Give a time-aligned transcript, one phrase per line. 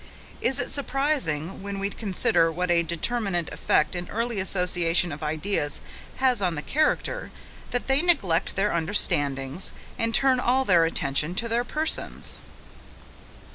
[0.41, 5.79] Is it surprising, when we consider what a determinate effect an early association of ideas
[6.15, 7.29] has on the character,
[7.69, 12.39] that they neglect their understandings, and turn all their attention to their persons?